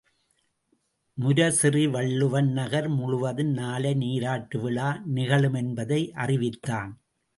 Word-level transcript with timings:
முரசெறி 1.17 1.83
வள்ளுவன் 1.89 2.49
நகர் 2.51 2.89
முழுதும் 2.89 3.51
நாளை 3.51 3.93
நீராட்டு 3.93 4.59
விழா 4.59 4.89
நிகழுமென்பதை 5.15 6.01
அறிவித்தான். 6.25 6.91